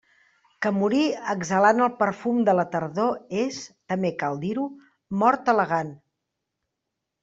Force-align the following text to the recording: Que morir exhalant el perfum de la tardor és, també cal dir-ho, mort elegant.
Que 0.65 0.69
morir 0.77 1.01
exhalant 1.33 1.83
el 1.87 1.91
perfum 1.99 2.41
de 2.49 2.57
la 2.61 2.67
tardor 2.73 3.39
és, 3.45 3.63
també 3.95 4.15
cal 4.25 4.43
dir-ho, 4.49 4.69
mort 5.25 5.57
elegant. 5.59 5.97